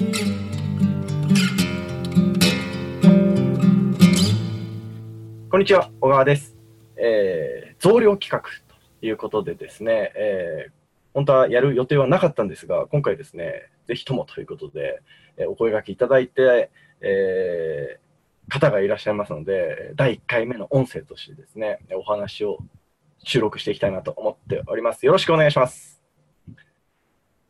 [0.00, 0.06] こ
[5.58, 6.56] んにちは、小川です。
[6.96, 8.40] えー、増量企画
[9.00, 10.70] ということでですね、えー、
[11.12, 15.02] 本当はやる予定はなかったんですが、今回ですね、ぜひともということで、
[15.36, 16.70] えー、お声がけいただいて、
[17.02, 22.56] えー、方がいらっしゃいますので、第1回目の音声としてですね、お話を
[23.22, 25.04] 収録していきたいなと思っております。
[25.04, 26.02] よろしくお願いします。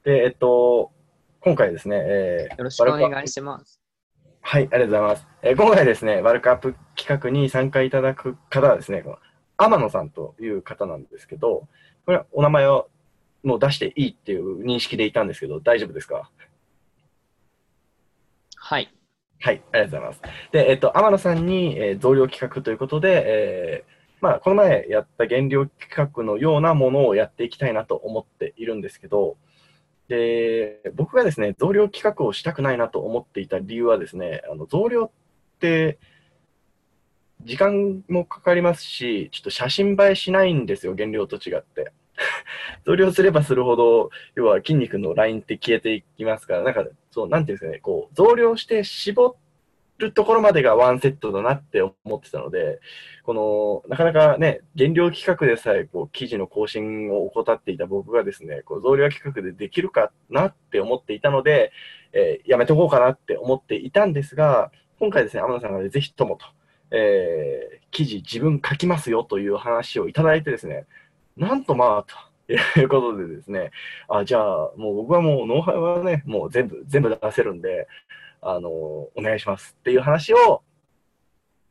[0.03, 0.91] で、えっと、
[1.43, 3.81] 今回ですね、えー、よろしくお願いします。
[4.43, 5.27] はい、ありがとうございます。
[5.41, 9.19] えー、今回ですね、ワルクアップ企画に参加いただく方はですね、この
[9.57, 11.67] 天野さんという方なんですけど、
[12.05, 12.91] これお名前を
[13.43, 16.31] もう出していいっていう認識でいたんですけど、大丈夫ですか？
[18.57, 18.93] はい。
[19.39, 20.53] はい、ありがとうございます。
[20.53, 29.39] で、えっと、天野さんに、えー、増量企画ということで、えー、まあ、この前やった減量企画のようなものをやっていきたいなと思っているんですけど、
[30.11, 35.11] で、僕がですね、増量企画をしたくないなと思っていた理由はですね、あの増量っ
[35.61, 36.01] て、
[37.43, 41.93] 時間もかかりますし、ちょっと写真映えしないんですよ、原料と違って。
[42.85, 49.35] 増量すればするほど、要は筋肉のラインって消えていきますから、なんか、そう、なんていうんですかね、こう、増量して絞っ
[50.01, 52.81] るところまでがワンセットだなって思ってたので、
[53.23, 61.73] この、なかなかね、減量企画でさえ、こう、記事の更新を怠っていた僕がですね、こう、増量企画でできるかなって思っていたので、
[62.13, 66.47] えー、やめとこうかなって思っていたんですが、今回ですね、天野さんが、ね、ぜひともと、
[66.91, 70.87] えー、記事自分書きますよという話をいただいてですね、
[71.37, 73.71] なんとまあ、ということでですね、
[74.09, 77.87] あ、じゃあ、もう僕はもうノウハウはね、もう全部、全部出せるんで、
[78.43, 80.63] あの、お願いしますっていう話を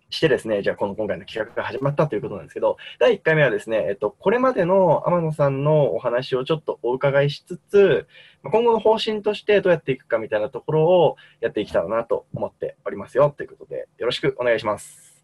[0.10, 8.08] してですね、じゃあこの今回の企画が始まったということなんですけど、第1回目はですね、えっと、これまでの天野さんのお話をちょっとお伺いしつつ、
[8.44, 15.24] 今後の方針としてどうやっていくかみたいなところをやっていきたらなと思っておりますよということで、よろしくお願いします。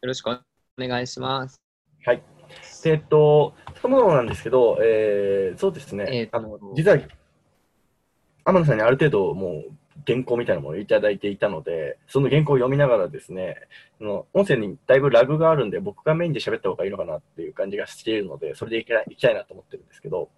[0.00, 0.38] よろしくお
[0.78, 1.60] 願いします。
[2.04, 2.22] はい。
[2.84, 6.98] えっと、そもそもなんですけど、えー、そうですね、えー、あの実は
[8.44, 9.72] 天野さんにある程度もう
[10.06, 13.56] 原稿みたいなものをいただいていたので、その原稿を読みながらですね、
[13.98, 20.30] その音声にだいぶラグがあるんで、僕がメインで喋った方がいいのかなっていう感じがしているので、それでいきたいなと思ってるんですけど、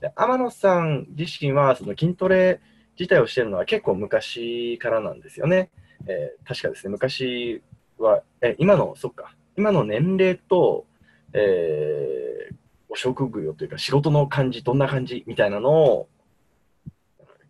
[0.00, 2.60] で天野さん自身はその筋トレ
[2.98, 5.70] 自体をしているのは結構昔からなんですよね。
[6.06, 7.62] えー、確かですね、昔
[7.98, 10.86] は、え今の、そっか、今の年齢と、
[11.32, 12.54] えー、
[12.88, 16.08] お職業というか仕事の感じ、どんな感じみたいなのを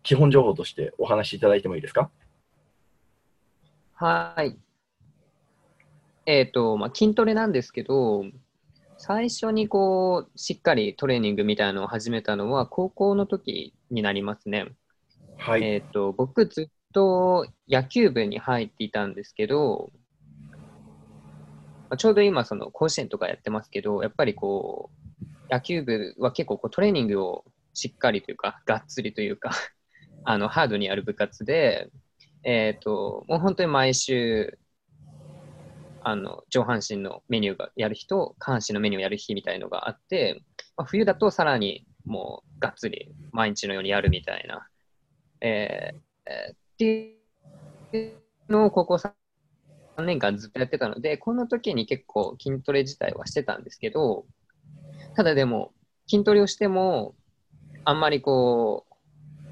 [0.03, 2.09] 基本情報としてお話しいただいてもいいですか？
[3.93, 4.57] はい。
[6.25, 8.25] えっ、ー、と、まあ、筋トレなんですけど、
[8.97, 14.67] 最初にこう、しっかりトレーニングみたいなのを始めたのは、高校の時になりますね。
[15.37, 15.63] はい。
[15.63, 19.91] えっ、ー、と、僕ずっと野球部に入っていたんですけど、
[21.97, 24.89] ちょうど今、その甲子園とかやってますけど、やっぱりこ
[25.49, 29.51] う、野球部は結構こうトレーニングをしっかりというか、がっつりというか
[30.25, 31.89] あのハードにやる部活で、
[32.43, 34.57] えっ、ー、と、もう本当に毎週、
[36.05, 40.43] あの上半身のメニューがやる日と下半身のメニューをやる日みたいのがあって、
[40.75, 44.67] まあ、冬だとさらにもうがっつり毎日のようにやるみたいな、
[45.39, 45.97] えー
[46.29, 47.17] えー、って
[47.97, 49.13] いうのを高校3
[50.03, 54.25] 年間ずっとやってたので、この時に結構筋トレ自体はしてたんですけど、
[55.15, 55.71] ただでも
[56.07, 57.15] 筋トレをしても
[57.85, 58.92] あんまりこう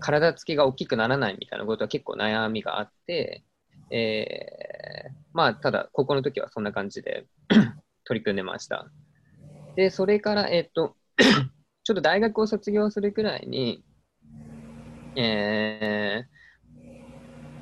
[0.01, 3.45] 体つきが大きくならないみたいなことは結構悩みがあって、
[3.89, 7.25] えー、まあ、ただ、高校の時はそんな感じで
[8.05, 8.89] 取り組んでました。
[9.75, 10.97] で、それから、えっ、と、
[11.83, 13.83] ちょっと大学を卒業するくらいに、
[15.15, 16.41] えー、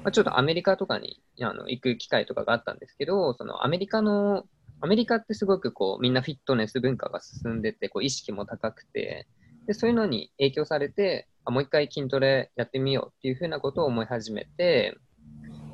[0.03, 4.45] まあ、ちょっとアメリカとかにあの行く機会とかがあったんですけど、そのアメリカの、
[4.81, 9.27] アメリカってすごくこうみんなフィットネス文化が進んでて、こう意識も高くて、
[9.67, 14.97] でそういうのに影響されて、あもう一回筋トレやってみようっていうふうなことを思い始めて、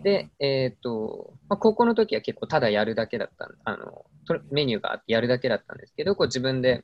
[0.03, 4.05] で、えっ、ー、と、まあ、高校の時は結構ただやるだけだったあの、
[4.51, 6.83] メニューがあってやるだけだったんですけど、こう自分で、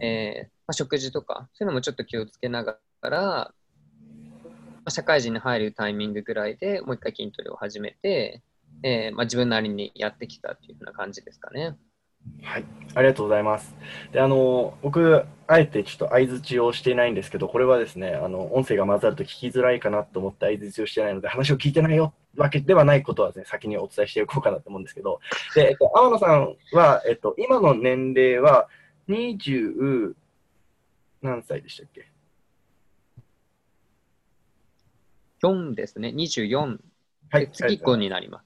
[0.00, 3.54] えー、まあ、食事とか、そういうのもちょっと気をつけながら、
[4.84, 8.42] ま、社会人に入るタイミングぐらいでもう一回筋トレを始めて、
[8.82, 11.76] えー、まあ、自分なりにやってきたっていうふうな感じですかね。
[12.42, 12.64] はい、
[12.94, 13.74] ありがとうございます。
[14.12, 25.20] で、あの、僕、あえてちょっと相づちをしていないんですけど、これはですね、あの、音声が混ざると聞きづらいかなと思って相づちをしてないので、話を聞いてないよわけではないことは、ね、先にお伝えしておこうかなと思うんですけど、
[25.54, 28.68] で、えっと、天野さんは、えっと、今の年齢は
[29.08, 30.14] 20、
[31.22, 32.08] 何歳でしたっけ
[35.42, 36.08] ？4ですね。
[36.08, 36.78] 24。
[37.30, 37.50] はい。
[37.52, 38.44] 次5になります。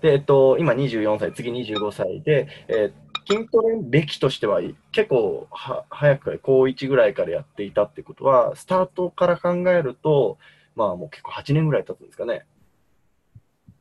[0.00, 10.38] で、えっと、今24歳、次25歳で、えー筋トレ歴としては結構は早くから高1ぐらいからやっていたってことは、スタートから考えると、
[10.74, 12.46] まあもう結構8年ぐらい経つんですかね。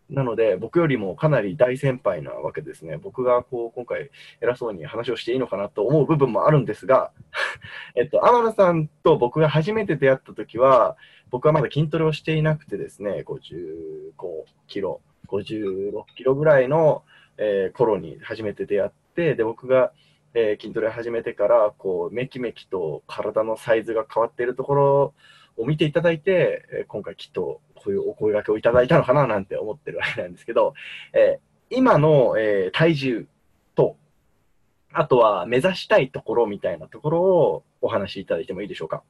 [0.09, 2.97] なので、僕よりもかなり大先輩なわけですね。
[2.97, 4.09] 僕がこう今回
[4.41, 7.11] 偉そうに話をしていいのかなと思う部分もあるんですが、
[7.95, 10.97] えっと、天野さんと僕が初めて出会った時は、
[11.29, 14.13] 僕はまだ筋トレをしていなくてですね、55
[14.67, 17.03] キロ、56キロぐらいの、
[17.37, 19.91] えー頃に初めて出会って、で、僕が、
[20.33, 25.13] えー筋トレ始めてから、こう、めきめきと体のサイズが変わっているところ
[25.57, 30.73] を見ていただいて、え今回きっとこういうお声掛けをいただいたのかななんて思ってるわけなんですけど、
[31.13, 33.27] えー今の、えー体重
[33.75, 33.97] と、
[34.93, 39.03] あとは目指したいところみたいなところをお話しいただいてもいいでしょうか？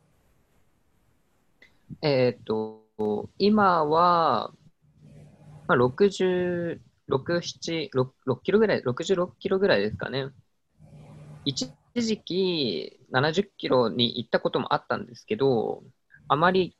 [2.02, 2.82] えっ、と、
[3.38, 4.52] 今は、
[5.68, 6.80] まあ、66、
[7.10, 10.28] 7、6, 6キロぐらい、66キロぐらいですかね。
[11.46, 15.84] 一時期70キロに行ったこともあったんですけど、
[16.28, 16.78] あまり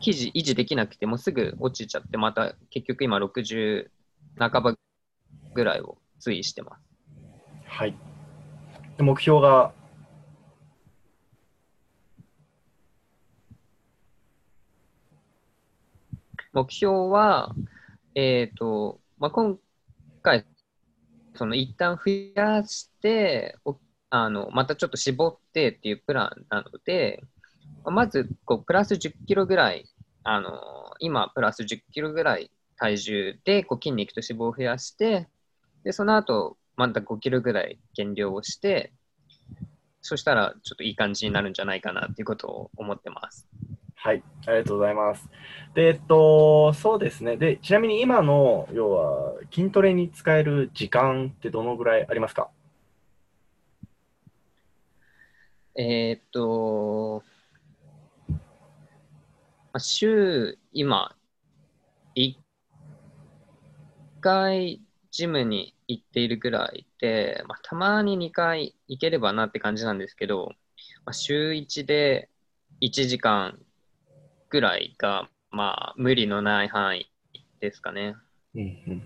[0.00, 3.90] 記事維持できなくて、もうすぐ落ちちゃって、また結局今60
[4.38, 4.74] 半ば
[5.54, 6.82] ぐらいを推移してます。
[7.66, 7.96] はい。
[8.96, 9.72] で目標が、
[16.52, 17.54] 目標は、
[18.20, 19.56] えっ、と、まあ、今
[20.22, 20.44] 回、
[21.36, 23.54] その一旦増やして、
[24.10, 27.22] あのまたちょっと絞ってっていうプランなので、
[27.84, 29.84] まずこうプラス10キロぐらい、
[30.24, 30.50] あの
[30.98, 35.28] 今プラス10キロぐらい体重でこう筋肉と脂肪を増やして、
[35.84, 38.92] でその後また5キロぐらい減量をして、
[40.02, 43.46] そしたらちょっといい感じになるんじゃないかなっていうことを思ってます。
[44.00, 45.28] はい、ありがとうございます。
[45.74, 47.36] で、えっと、そうですね。
[47.36, 52.48] で、ちなみに今の、要は、筋トレに使える時間ってどのぐらいありますか？
[55.76, 57.22] えーっと、
[58.28, 58.36] ま
[59.74, 61.16] あ週、今、
[62.14, 62.36] 1
[64.20, 64.80] 回
[65.10, 70.52] ジムに行っているぐらいで、まあ、たまに2回行ければなって感じなんですけど、
[71.04, 72.30] まあ、週1で
[72.80, 73.58] 1時間
[74.50, 77.10] ぐらいが、まあ、無理のない範囲
[77.60, 78.16] ですかね。
[78.54, 79.02] うんうん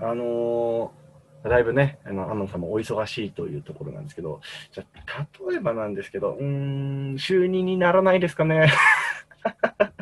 [0.00, 0.08] うん。
[0.10, 1.06] あのー
[1.48, 4.40] だいぶね、あの、天野さんもお忙しいというところなんですけど、
[4.72, 4.84] じゃ
[5.16, 8.72] あ例えばなんですけど、うーん、週2にならないですかね。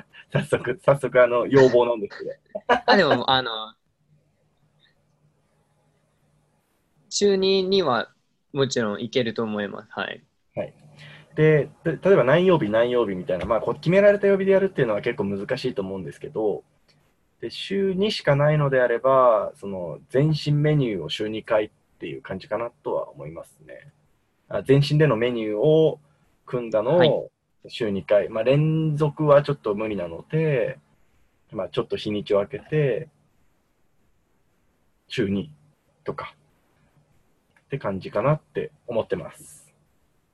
[0.32, 2.30] 早速、早速、あの、要望なんですけど。
[2.86, 3.74] あ、でも、あの、
[7.08, 8.12] 週2には
[8.52, 9.90] もちろん行けると思います。
[9.92, 10.22] はい。
[10.54, 10.74] で、
[11.34, 16.62] で例えば何曜日何曜日みたいな、まあ、決められた曜日でやるっていうのは結構難しいと思うんですけど、
[17.40, 23.92] で週2しかないのであれば、その全身メニューを週2回っていう感じかなとは思いますね。
[24.48, 25.98] あ全身でのメニューを
[26.46, 27.31] 組んだのはいを
[27.69, 30.78] 週2回、まあ、連続はちょっと無理なので、
[31.50, 33.08] まあ、ちょっと日にちを空けて、
[35.08, 35.48] 週2
[36.04, 36.34] とか
[37.60, 39.72] って感じかなって思ってます。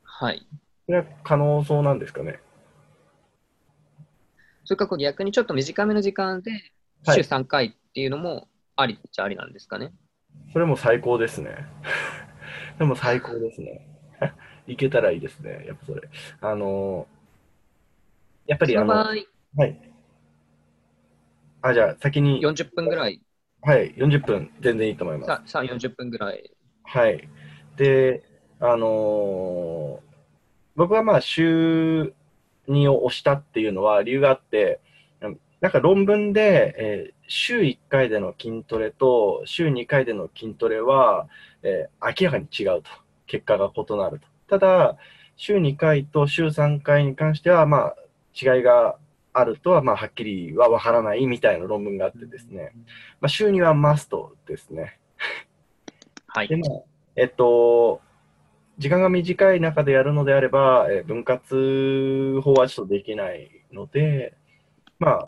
[0.03, 0.47] はい。
[0.91, 2.41] それは可能そうなんですかね？
[4.65, 6.51] それかこう逆にちょっと短めの時間で
[7.07, 9.93] はい週3回っていうのもありっちゃありなんですかね？
[10.53, 11.55] それも最高ですね。
[12.81, 13.87] でも最高ですね。
[14.67, 16.09] いけたらいいですね、やっぱそれ。
[16.41, 17.07] あの
[18.49, 19.25] やっぱりあの、はい。
[21.63, 23.21] あ、じゃあ先に、40分ぐらい、
[23.63, 25.53] はい、40分全然いいと思います。
[25.53, 26.51] ささ40分ぐらい。
[26.83, 27.29] はい。
[27.77, 28.25] で、
[28.59, 30.10] あのー
[30.77, 32.15] 僕はまあ週
[32.69, 34.81] 2を押したっていうのは理由があって、
[35.21, 41.29] うんなんか論文で、えー週1回での筋トレと週2回での筋トレは、
[41.63, 42.91] えー明らかに違うと。
[43.31, 44.27] 結果が異なると。
[44.49, 44.97] ただ、
[45.37, 47.97] 週2回と週3回に関しては、まあ、
[48.35, 48.97] 違いが
[49.33, 52.73] あるとは、まあ、はっきりはわからないみたいな論文があってですね、
[53.21, 54.99] まあ、週2はマストですね。
[56.27, 56.57] はいで。
[56.57, 58.01] も、えっと、
[58.81, 64.33] 時間が短い中でやるのであれば、えー分割法はちょっとできないので、
[64.99, 65.25] まあ、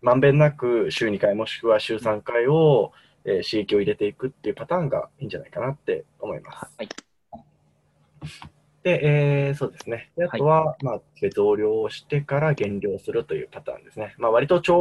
[0.00, 2.92] まんべんなく週2回もしくは週3回を、
[3.26, 6.74] えー刺激を入れていくっていうパターンがいいんじゃないかなって思います。
[6.78, 6.88] はい。
[8.82, 9.00] で、
[9.48, 10.10] えーそうですね。
[10.16, 11.00] であとは、まあ、
[11.34, 14.14] 増量をしてから減量するというパターンですね。
[14.16, 14.78] まあ、割と長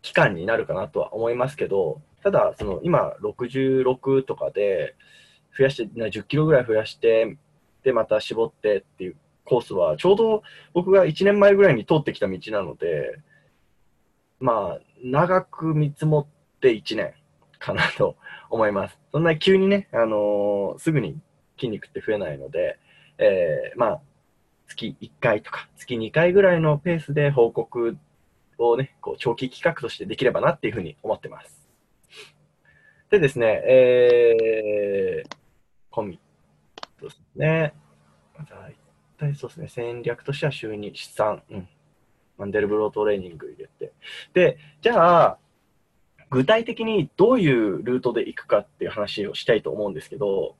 [0.00, 4.94] 期間になるかなとは思いますけど、ただ、その今、66とかで、
[5.56, 7.36] 増やして、10キロぐらい増やして、
[7.82, 10.42] で、また絞ってっていうコースは、ちょうど
[10.72, 13.18] 僕が1年前ぐらいに通ってきた道なので、
[14.38, 17.12] まあ、長く見積もって1年
[17.58, 18.16] かなと
[18.48, 18.98] 思います。
[19.12, 21.20] そんな急にね、あのー、すぐに
[21.58, 22.78] 筋肉って増えないので、
[23.18, 24.00] えー、まあ、
[24.66, 27.98] 月1回とか月2回ぐらいのペースで報告
[28.56, 31.68] をね、こう長期企画としてできればなっていうふうに思ってます。
[33.10, 35.36] でですね、えー、
[35.90, 37.74] コミットですね。
[38.48, 38.74] 大
[39.18, 41.68] 体そうですね、戦略としては週に資産、うん。
[42.38, 43.92] マンデルブロートレーニング入れて。
[44.32, 45.38] で、じゃあ、
[46.30, 50.56] 具体的にどういうルートで行くかっていう話をしたいと思うんですけど、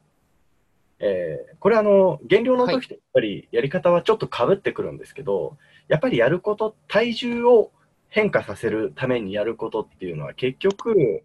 [0.99, 5.57] えー、これあの、減量の時とやっぱりやり方はちょっとかぶってくるんですけど、はい、
[5.89, 7.71] やっぱりやること、体重を
[8.09, 11.23] 変化させるためにやることっていうのは結局、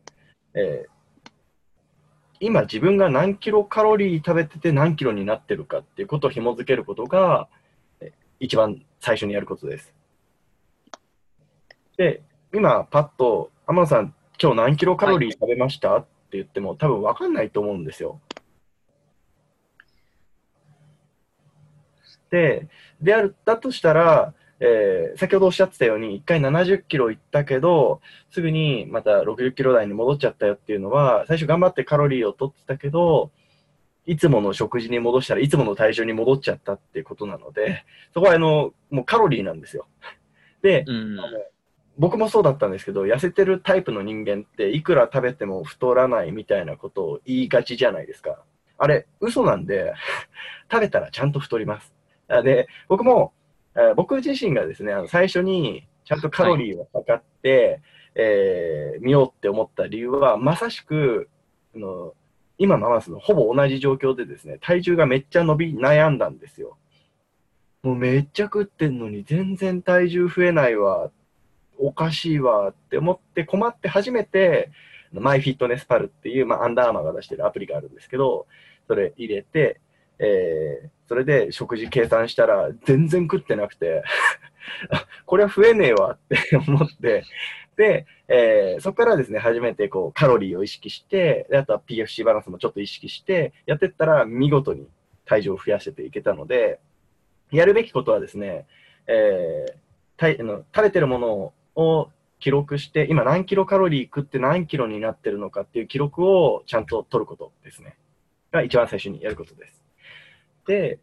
[0.53, 0.89] えー、
[2.39, 7.47] 今自分が何キロカロリー食べてて何キロになってるかっていうことを紐付けることが、
[8.01, 9.93] え一番最初にやることです。
[11.97, 12.23] で、
[12.53, 18.19] 今パッと、天野さん、今日何キロカロリー食べました、はい、って言っても多分分かんないと思うんですよ。
[22.29, 22.67] で、
[23.01, 33.31] である、だとしたら、えー、先ほどおっしゃってたように、1回70キロいったけど、すぐにまた60キロ台に戻っちゃったよっていうのは、最初頑張ってカロリーを取ってたけど、
[34.05, 37.83] いつもの食事に戻したらいつもの体重に戻っちゃったっていうことなので、
[38.13, 39.87] そこはあの、もうカロリーなんですよ。
[40.61, 41.17] で、うん、
[41.97, 48.43] 僕もそうだったんですけど、痩せてるタイプの人間っていくら食べても太らないみたいなことを言いがちじゃないですか。
[48.77, 49.93] あれ、嘘なんで、
[50.71, 51.93] 食べたらちゃんと太ります。
[52.43, 53.33] で、僕も
[53.95, 57.81] 僕自身がですね、あの最初にちゃんとカロリーを測って、はい、
[58.15, 61.29] えー、見ようって思った理由は、まさしく、
[61.75, 62.13] あの
[62.57, 66.77] 今のマスのほぼ同じ状況でですね、体重がめっちゃ伸び悩んだんですよ。
[67.83, 71.11] もうめっちゃ食ってんのに全然体重増えないわ、
[71.77, 74.71] おかしいわって思って困って初めて、
[75.11, 78.47] マイフィットネスパルっていう、まあ、アンダーアーマーが出してるアプリがあるんですけど、
[78.87, 79.81] それ入れて、
[80.19, 84.03] えー、それで食事計算したら全然食ってなくて
[85.25, 87.23] これは増えねえわって思って、
[87.75, 94.87] で、えー、そこからですね、初めてこうカロリーを意識して、であとは PFC バランスもちょっと意識して、やってったら見事に
[95.25, 96.79] 体重を増やしていけたので、
[97.51, 98.65] やるべきことはですね、
[99.07, 107.97] えー、の食べてるものを記録して、今何キロカロリー食って何キロになってるのかっていう記録をちゃんと取ることですね。
[108.51, 109.84] が一番最初にやることです。
[110.65, 110.99] で、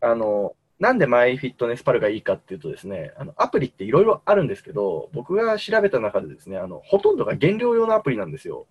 [0.00, 8.66] あの、なんでマイフィットネスパルがいいかっていうとですね、あのアプリっていろいろあるんですけど、僕が調べた中でですね、あのほとんどが減量用のアプリなんですよ。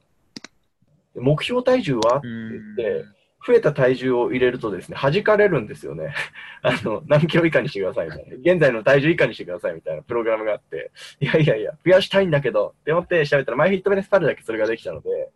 [1.15, 3.05] 目標体重はって言って、
[3.45, 6.13] 増えた体重を入れるとですね、弾かれるんですよね。
[6.61, 8.35] あの、何キロ以下にしてくださいみたいな。
[8.35, 10.91] 現在の体重以下にしてくださいみたいなプログラムがあって、
[11.21, 15.29] いやいやいや、増やしたいんだけど、って思って調べたら、マイフィットネスパルだけそれができたので、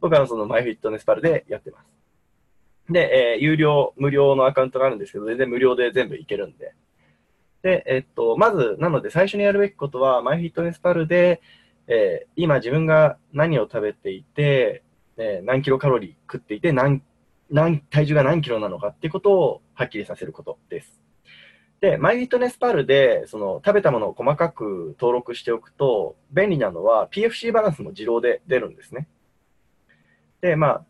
[0.00, 1.95] 僕はそのマイフィットネスパルでやってます。
[2.90, 6.74] で、えー、有料、無料のアカウントがあるんですけど、全然無料で全部いけるんで。
[7.62, 11.40] で、えっと、まず、なので最初にやるべきことは、マイフィットネスパルで、
[11.88, 14.82] えー、今自分が何を食べていて、
[15.16, 17.02] えー、何キロカロリー食っていて何、
[17.50, 21.00] 何、体重が何キロなのかっていうことをはっきりさせることです。
[21.80, 29.08] で、マイフィットネスパルで、その食べたものを細かく登録しておくと、便利なのは PFC バランスも自動で出るんですね。
[30.40, 30.84] で、まあ、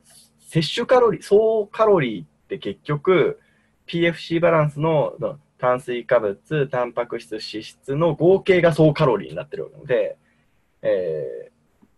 [0.57, 3.39] 摂取カロリー、総カロリーって結局、
[3.87, 5.13] PFC バランスの
[5.59, 10.17] 炭水化物、タンパク質、脂質の合計が総カロリーになってるので、
[10.81, 11.51] えー、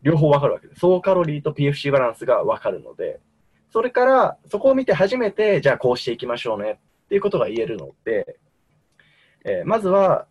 [0.02, 0.80] 両方わかるわけです。
[0.80, 3.20] 総カロリーと PFC バランスがわかるので、
[3.70, 8.40] それから、そこを見て初めて、じゃあこうしていきましょうねっていうことが言えるので、
[9.44, 10.26] えー、まずは、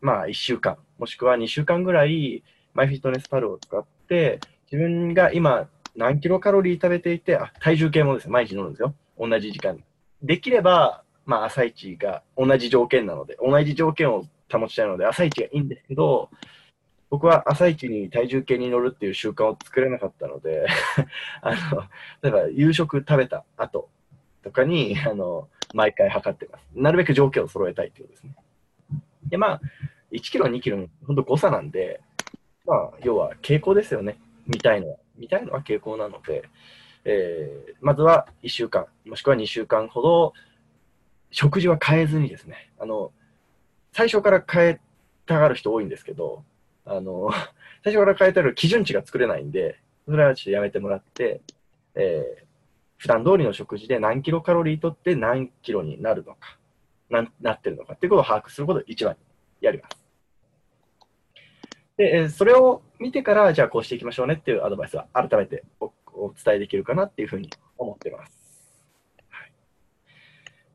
[0.00, 4.38] まあ1週間、もしくは2週間ぐらい、マイフィットネスパルを使って、
[4.70, 8.94] 自分が今何キロカロリー食べていて、あ体重計もですね、毎日乗るんですよ。
[9.18, 9.78] 同じ時間。
[10.22, 16.30] できれば、まあ、朝一が同じ条件なので、同じ条件を保ちたいので、朝一がいいんですけど、
[17.10, 20.66] 僕は朝一に体重計に乗るっていう習慣を作れなかったので
[21.42, 21.82] あの、
[22.22, 23.90] 例えば夕食食べた後
[24.42, 26.66] とかに、あの、毎回測ってます。
[26.74, 28.34] なるべく条件を揃えたいっていうことですね。
[29.28, 29.60] で、まあ、
[30.10, 32.00] 1キロ、2キロの本当誤差なんで、
[32.64, 34.18] まあ、要は傾向ですよね。
[34.46, 34.96] 見たいのは。
[35.22, 36.48] みたいのが傾向なので、
[37.04, 40.32] えー、まずは1週間、もしくは2週間ほど、
[41.30, 43.12] 食事は変えずにですね、あの、
[43.92, 44.80] 最初から変え
[45.24, 46.44] たがる人多いんですけど、
[46.84, 47.30] あの、
[47.84, 51.40] 最初から変えたら基準値が作れないんで、それはちょっとやめてもらって、
[51.94, 52.44] えー、
[52.96, 56.58] 普段通りの食事で何キロカロリーとって何キロになるのか。
[57.08, 59.16] ななってるのかっていうことを把握することを一番
[59.60, 60.02] やります。
[61.96, 68.32] で、それを見てから、じゃあこうしていきましょうねっていうアドバイスは改めておお伝えできるかなっていうふうに思っています。
[69.28, 69.52] はい、っ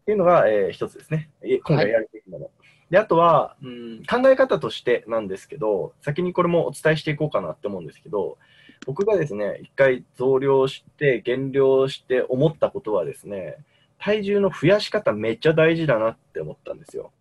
[0.06, 1.30] ていうのが、えー一つですね。
[1.42, 2.52] え今回やるべきもの。
[2.90, 8.38] で、あとは、うん、考え方としてなんですけど、先にこれもお伝えしていこうかなって思うんですけど、
[8.86, 13.58] 僕がですね、一回増量して、減量して思ったことはですね、
[14.00, 17.12] 体重の増やし方めっちゃ大事だなって思ったんですよ。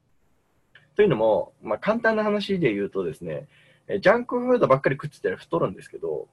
[0.96, 3.46] というのも、まあ、簡単な話で言うとですね、
[3.88, 6.28] えジャンクフードばっかり食ってたら太るんですけど、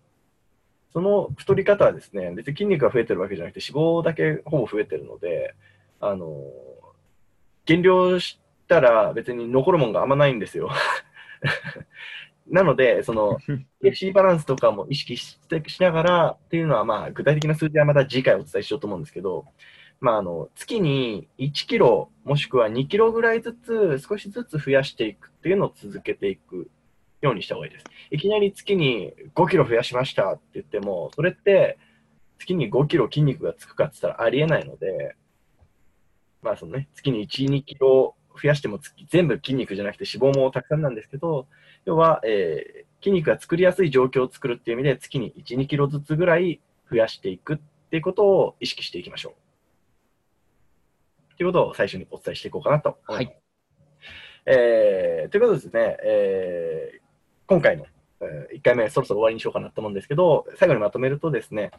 [0.92, 5.56] その太り方はですね、別に筋肉が増えてるわけじゃなくて脂肪だけほぼ増えてるので、
[6.00, 6.28] あの
[7.66, 10.70] 減量したら別に残るもんがあんまないんですよ。
[12.48, 13.38] なので、その、
[13.82, 19.46] FC バランスとかも意識してしながらっていうのは、まあ、具体的な数字はまた次回お伝えしようと思うんですけど、
[20.02, 26.70] まあ、あの月に1キロもしくは2キロぐらいずつ少しずつ増やしていくっていうのを続けていく
[27.26, 27.86] ようにした方がいいです。
[28.12, 31.78] いきなり月に5キロ増やしましたって言っても、それって
[32.38, 35.16] 月に5キロ筋肉がつくかって言ったらありえないので、
[36.42, 41.48] まあそのね、月に1、2キロ増やしても月全部筋肉じゃなくて脂肪もたくさんなんですけど、
[41.86, 47.58] 要は、えー筋肉が作りやすい状況を作るっていう意味で、月に1、2キロずつぐらい増やしていくっ
[47.90, 49.36] ていうことを意識していきましょ
[51.34, 51.36] う。
[51.36, 53.38] ということを最初にお伝えしていこうかなと思います。
[54.46, 57.03] えーということでですね、えー
[57.48, 57.86] 今回の、
[58.22, 61.72] え1回目、そろそろ終わりにしようかなと思うんですけど、最後にまとめるとですね、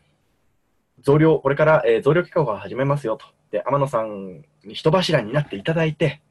[1.00, 3.26] 増量、これから、えー増量企画を始めますよと。
[3.50, 6.22] で、天野さんに人柱になっていただいて、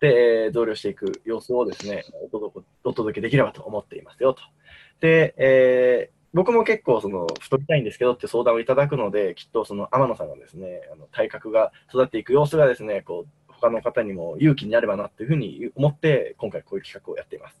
[0.00, 2.04] で、えー増量していく様子をですね、
[2.84, 4.42] お届けできればと思っていますよと。
[5.00, 17.60] で、えー僕も結構その太りたいんですけどって相談をいただくので、きっとその天野さんがですね、あの体格が育っていく様子がですね、こう他の方にも勇気になればなっていうふうに思って、今回こういう企画をやっています。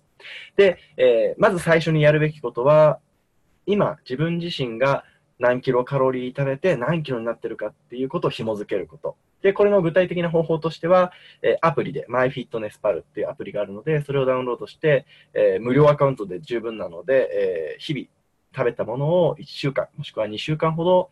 [0.56, 2.98] で、えーまず最初にやるべきことは、
[3.66, 5.04] 今自分自身が
[5.38, 9.16] 何キロカロリー食べて何キロになってるかっていうことを紐づけること。
[9.42, 18.06] で、これの具体的な方法としては、えアプリで MyFitnessPal っていうアプリがあるので、それをダウンロードして、えー無料アカウントで十分なので、えー日々
[18.56, 21.10] 食べたものを1週間、もしくは2週間ほど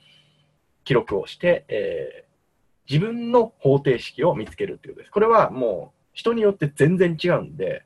[0.85, 2.25] 記録をして、え
[2.89, 5.11] 自分の方程式を見つけるっていうことです。
[5.13, 7.85] これはもう人によって全然違うんで、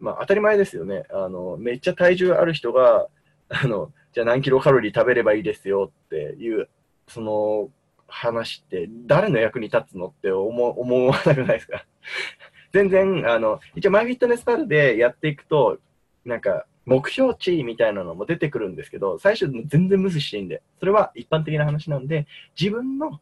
[0.00, 1.04] まあ当たり前ですよね。
[1.10, 3.08] あの、めっちゃ体重ある人が、
[3.48, 6.68] あの、じゃあ何キロカロリー食べればいいですよっていう、
[7.08, 7.70] その
[8.08, 11.84] 話って誰の役に立つのって思思わなくないですか？
[12.72, 15.78] 全然、あの、一応 MyFitnessPal でやっていくと、
[16.24, 22.26] なんか、目標値みたいなのも出てくるんですけど、最初全然無視していいんで、それは一般的な話なんで、
[22.58, 23.20] 自分の、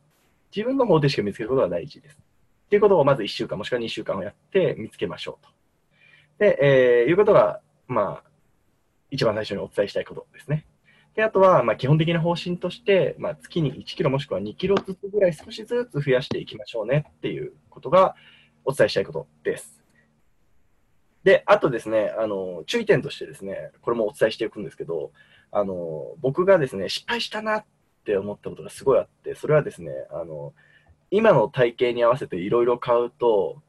[0.55, 2.17] 自分の方程式を見つけることが大事です。
[2.17, 5.51] っていうことをまず1週間もしくは2週間をやって見つけましょうと。
[6.39, 8.31] で、えーいうことが、まあ、
[9.11, 10.67] 一番最初にお伝えしたいことですね。
[11.15, 18.15] で、あとは、まあ、基本的な方針として、まあ、月に1キロもしくは2キロずつぐらい少しずつ増やしていきましょうねっていうことが
[18.65, 19.83] お伝えしたいことです。
[21.25, 25.13] で、あとですね、あの、注意点としてですね、これもお伝えしていくんですけど、
[25.51, 27.65] あの、僕がですね、失敗したなっ
[28.05, 30.53] て思ったことがすごいあって、それはですね、あの、
[31.11, 33.63] 今の体型に合わせていろいろ買うと、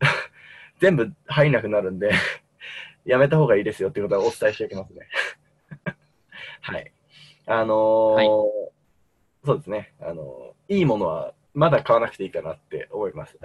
[0.80, 2.10] 全部入んなくなるんで、
[3.04, 5.08] やめた方がいいですよっていうことはお伝えしておきますね。
[6.60, 6.92] はい。
[7.46, 8.26] あのーはい
[9.44, 13.38] そうですね、あのーいいものはまだ買わなくていいかなって思います。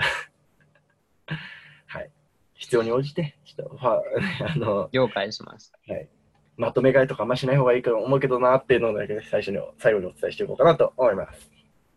[1.85, 2.09] はい。
[2.55, 4.01] 必要に応じて、ちょっと、ファ
[4.53, 5.71] あの了解します。
[5.87, 6.09] はい、
[6.57, 11.51] まとめ買いとかあんましない方がいいと思うけどなっていうのだけ最初に、最後にお伝えしていこうかなと思います。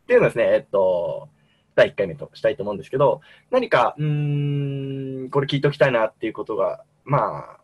[0.05, 1.29] っていうのはですね、えっと、
[1.75, 7.61] 第1回目としたいと思うんですけど、何か、うーん、これ聞いておきたいなっていうことが、まあ、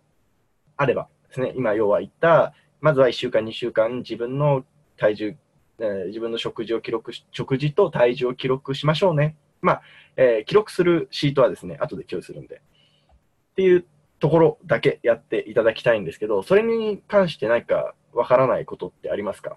[0.76, 4.64] あればですね、今要は言った、まずは1週間、2週間、自分の
[4.96, 5.36] 体重、
[5.78, 9.36] えー自分の食事を記録し、食事と体重を記録しましょうね。
[9.62, 9.82] まあ、
[10.16, 12.56] えー記録するシートはですね、後で共有するんで。
[12.56, 13.86] っていう
[14.20, 19.56] ところだけやっていただきたいんですけど、それに関して何かわからないことってありますか？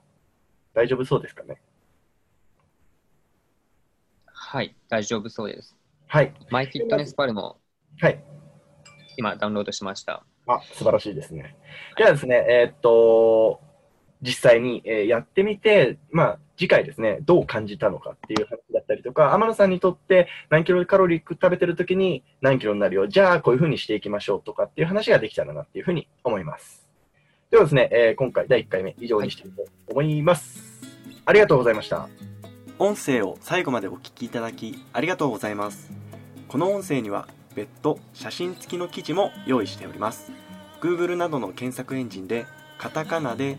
[0.74, 1.62] 大丈夫そうですかね？
[4.26, 5.76] はい、大丈夫そうです。
[6.08, 6.34] はい。
[6.52, 7.60] MyFitnessPal も
[8.00, 8.24] はい。
[9.18, 10.24] 今ダウンロードしました。
[10.48, 11.56] あ、素晴らしいですね。
[11.98, 13.62] じゃあですね、えーっと、
[14.22, 26.88] 実際に、えーやってみて、まあ、次回ですね、どう感じたのかっていう話だったりとか、天野さんにとって何キロカロリー食べてるときに何キロになるよ、じゃあこういうふうにしていきましょうとかっていう話ができたらなっていうふうに思います。
[27.50, 30.82] ではですね、えー今回第1回目以上にしてみたいと思います。
[31.26, 32.08] ありがとうございました。
[32.80, 35.92] 音声を最後までお聞きいただきありがとうございます
[36.48, 40.32] この音声には別途写真付きの記事も用意しております
[40.82, 42.46] Google などの検索エンジンで
[42.78, 43.58] カタカナで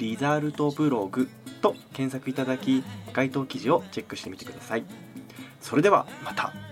[0.00, 1.28] リザルトブログ
[1.60, 2.82] と検索いただき
[3.12, 4.84] 該当記事をチェックしてみてください。
[5.60, 6.69] それではまた。